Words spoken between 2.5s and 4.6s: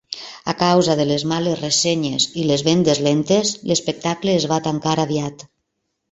les vendes lentes, l'espectacle es va